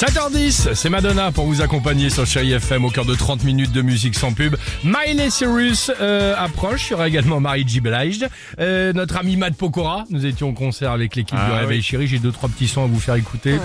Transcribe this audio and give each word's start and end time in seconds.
7h10, 0.00 0.72
c'est 0.72 0.88
Madonna 0.88 1.30
pour 1.30 1.44
vous 1.44 1.60
accompagner 1.60 2.08
sur 2.08 2.24
Chéri 2.24 2.52
FM 2.52 2.86
au 2.86 2.90
cœur 2.90 3.04
de 3.04 3.14
30 3.14 3.44
minutes 3.44 3.72
de 3.72 3.82
musique 3.82 4.14
sans 4.14 4.32
pub. 4.32 4.56
Miley 4.82 5.28
Cyrus 5.28 5.92
euh, 6.00 6.34
approche, 6.38 6.88
il 6.88 6.92
y 6.92 6.94
aura 6.94 7.06
également 7.06 7.38
Marie 7.38 7.68
J. 7.68 7.82
Blige, 7.82 8.26
euh, 8.60 8.94
notre 8.94 9.18
ami 9.18 9.36
Matt 9.36 9.56
Pokora. 9.56 10.06
Nous 10.08 10.24
étions 10.24 10.48
au 10.48 10.52
concert 10.54 10.92
avec 10.92 11.16
l'équipe 11.16 11.36
Ah 11.38 11.50
du 11.50 11.52
Réveil 11.52 11.82
Chéri. 11.82 12.06
J'ai 12.06 12.18
deux 12.18 12.32
trois 12.32 12.48
petits 12.48 12.66
sons 12.66 12.84
à 12.84 12.86
vous 12.86 12.98
faire 12.98 13.16
écouter. 13.16 13.58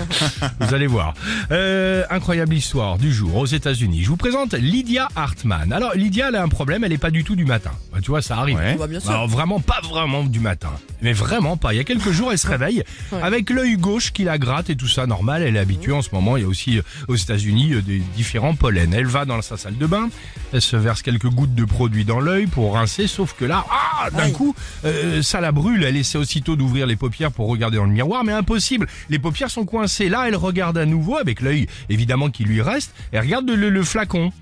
vous 0.60 0.74
allez 0.74 0.86
voir. 0.86 1.14
Euh, 1.52 2.04
incroyable 2.10 2.52
histoire 2.52 2.98
du 2.98 3.14
jour 3.14 3.34
aux 3.36 3.46
États-Unis. 3.46 4.02
Je 4.02 4.10
vous 4.10 4.18
présente 4.18 4.52
Lydia 4.52 5.08
Hartman. 5.16 5.72
Alors 5.72 5.94
Lydia, 5.94 6.28
elle 6.28 6.36
a 6.36 6.42
un 6.42 6.48
problème, 6.48 6.84
elle 6.84 6.92
est 6.92 6.98
pas 6.98 7.10
du 7.10 7.24
tout 7.24 7.34
du 7.34 7.46
matin. 7.46 7.72
Bah, 7.94 8.00
tu 8.02 8.10
vois, 8.10 8.20
ça 8.20 8.36
arrive. 8.36 8.58
Ouais. 8.58 8.76
Bah, 8.78 8.88
bien 8.88 9.00
sûr. 9.00 9.08
Alors 9.10 9.26
vraiment 9.26 9.60
pas 9.60 9.80
vraiment 9.82 10.22
du 10.22 10.40
matin. 10.40 10.72
Mais 11.00 11.14
vraiment 11.14 11.56
pas. 11.56 11.72
Il 11.72 11.78
y 11.78 11.80
a 11.80 11.84
quelques 11.84 12.10
jours, 12.10 12.30
elle 12.30 12.38
se 12.38 12.46
réveille 12.46 12.84
avec 13.22 13.48
l'œil 13.48 13.78
gauche 13.78 14.12
qui 14.12 14.24
la 14.24 14.36
gratte 14.36 14.68
et 14.68 14.76
tout 14.76 14.88
ça. 14.88 15.06
Normal, 15.06 15.40
elle 15.42 15.56
est 15.56 15.60
habituée 15.60 15.92
en 15.92 16.02
ce 16.02 16.10
moment. 16.12 16.25
Il 16.34 16.42
y 16.42 16.44
a 16.44 16.48
aussi 16.48 16.78
euh, 16.78 16.82
aux 17.06 17.14
États-Unis 17.14 17.74
euh, 17.74 17.82
des 17.82 17.98
différents 18.16 18.56
pollens. 18.56 18.92
Elle 18.92 19.06
va 19.06 19.24
dans 19.24 19.40
sa 19.42 19.56
salle 19.56 19.78
de 19.78 19.86
bain, 19.86 20.08
elle 20.52 20.60
se 20.60 20.76
verse 20.76 21.02
quelques 21.02 21.28
gouttes 21.28 21.54
de 21.54 21.64
produit 21.64 22.04
dans 22.04 22.18
l'œil 22.18 22.46
pour 22.46 22.74
rincer. 22.74 23.06
Sauf 23.06 23.34
que 23.38 23.44
là, 23.44 23.64
ah, 23.70 24.10
d'un 24.10 24.30
coup, 24.30 24.54
euh, 24.84 25.22
ça 25.22 25.40
la 25.40 25.52
brûle. 25.52 25.84
Elle 25.84 25.96
essaie 25.96 26.18
aussitôt 26.18 26.56
d'ouvrir 26.56 26.86
les 26.86 26.96
paupières 26.96 27.30
pour 27.30 27.48
regarder 27.48 27.76
dans 27.76 27.84
le 27.84 27.92
miroir, 27.92 28.24
mais 28.24 28.32
impossible. 28.32 28.88
Les 29.08 29.20
paupières 29.20 29.50
sont 29.50 29.64
coincées. 29.64 30.08
Là, 30.08 30.24
elle 30.26 30.36
regarde 30.36 30.78
à 30.78 30.86
nouveau 30.86 31.16
avec 31.16 31.40
l'œil 31.40 31.68
évidemment 31.88 32.30
qui 32.30 32.44
lui 32.44 32.62
reste. 32.62 32.92
Elle 33.12 33.20
regarde 33.20 33.48
le, 33.48 33.70
le 33.70 33.82
flacon. 33.84 34.32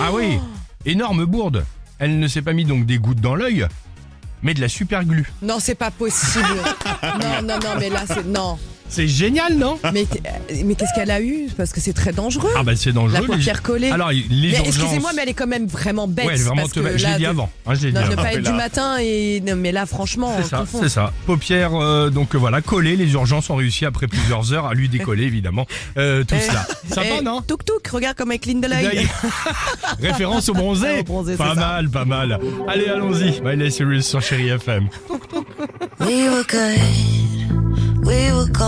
Ah 0.00 0.10
oui, 0.12 0.38
énorme 0.84 1.24
bourde. 1.24 1.64
Elle 1.98 2.18
ne 2.18 2.28
s'est 2.28 2.42
pas 2.42 2.52
mis 2.52 2.64
donc 2.64 2.86
des 2.86 2.98
gouttes 2.98 3.20
dans 3.20 3.34
l'œil, 3.34 3.66
mais 4.42 4.54
de 4.54 4.60
la 4.60 4.68
super 4.68 5.04
glue. 5.04 5.32
Non, 5.42 5.58
c'est 5.58 5.74
pas 5.74 5.90
possible. 5.90 6.46
non, 7.02 7.42
non, 7.42 7.58
non, 7.62 7.74
mais 7.78 7.88
là, 7.88 8.04
c'est. 8.06 8.24
Non. 8.24 8.58
C'est 8.88 9.06
génial, 9.08 9.54
non 9.56 9.78
Mais, 9.92 10.06
mais 10.64 10.74
qu'est-ce 10.74 10.94
qu'elle 10.94 11.10
a 11.10 11.20
eu? 11.20 11.48
Parce 11.56 11.72
que 11.72 11.80
c'est 11.80 11.92
très 11.92 12.12
dangereux. 12.12 12.50
Ah 12.56 12.62
bah 12.62 12.72
c'est 12.76 12.92
dangereux. 12.92 13.20
La 13.20 13.34
paupière 13.34 13.62
collée. 13.62 13.90
Alors 13.90 14.10
les 14.10 14.24
mais 14.30 14.48
urgences. 14.50 14.66
excusez-moi, 14.68 15.10
mais 15.14 15.22
elle 15.22 15.28
est 15.28 15.34
quand 15.34 15.46
même 15.46 15.66
vraiment 15.66 16.08
bête. 16.08 16.26
Ouais, 16.26 16.34
elle 16.34 16.40
est 16.40 16.44
vraiment 16.44 16.62
parce 16.62 16.72
te- 16.74 16.80
que 16.80 16.96
Je 16.98 17.06
l'ai 17.06 17.16
dit 17.16 17.22
de- 17.24 17.28
avant. 17.28 17.50
hein, 17.66 17.74
je 17.74 17.86
l'ai 17.86 17.92
dit 17.92 17.94
Non, 17.98 18.00
ne 18.06 18.12
avant. 18.12 18.22
pas 18.22 18.32
être 18.32 18.42
là. 18.42 18.50
du 18.50 18.56
matin 18.56 18.96
et. 19.00 19.42
non, 19.46 19.56
mais 19.56 19.72
là, 19.72 19.84
franchement, 19.86 20.34
C'est 20.42 20.48
ça, 20.48 20.64
c'est 20.80 20.88
ça. 20.88 21.12
Paupières, 21.26 21.74
euh, 21.74 22.10
donc 22.10 22.34
euh, 22.34 22.38
voilà, 22.38 22.60
collées. 22.62 22.96
Les 22.96 23.12
urgences 23.12 23.50
ont 23.50 23.56
réussi 23.56 23.84
après 23.84 24.06
plusieurs 24.08 24.52
heures 24.52 24.66
à 24.66 24.74
lui 24.74 24.88
décoller, 24.88 25.24
évidemment, 25.24 25.66
euh, 25.98 26.24
tout 26.24 26.34
Eh, 26.36 26.40
cela. 26.40 26.66
Sympa, 26.90 27.06
eh, 27.20 27.22
non? 27.22 27.42
Touk 27.42 27.64
touk, 27.64 27.86
regarde 27.88 28.16
comme 28.16 28.32
elle 28.32 28.40
cligne 28.40 28.60
de 28.60 28.68
l'œil. 28.68 29.06
Référence 30.00 30.48
au 30.48 30.54
bronzé. 30.54 31.00
Au 31.00 31.04
bronzé, 31.04 31.36
pas 31.36 31.50
ça. 31.50 31.54
mal, 31.54 31.88
pas 31.90 32.04
mal. 32.04 32.38
Allez, 32.66 32.86
allons-y. 32.88 33.40
Miley 33.42 33.70
Cyrus 33.70 34.06
sur 34.06 34.22
Chéri 34.22 34.48
FM. 34.48 34.88
We 36.00 36.28
were 36.30 36.44
good, 36.48 38.06
we 38.06 38.32
were 38.32 38.48
gold. 38.50 38.67